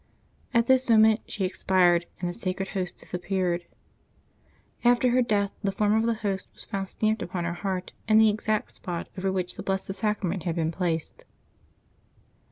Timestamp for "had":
10.41-10.55